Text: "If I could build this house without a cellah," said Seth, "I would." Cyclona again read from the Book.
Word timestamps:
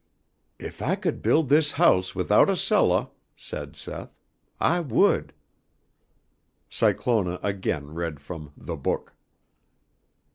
"If 0.57 0.81
I 0.81 0.95
could 0.95 1.21
build 1.21 1.47
this 1.47 1.73
house 1.73 2.15
without 2.15 2.49
a 2.49 2.55
cellah," 2.57 3.11
said 3.35 3.75
Seth, 3.75 4.17
"I 4.59 4.79
would." 4.79 5.31
Cyclona 6.71 7.39
again 7.43 7.93
read 7.93 8.19
from 8.19 8.51
the 8.57 8.75
Book. 8.77 9.13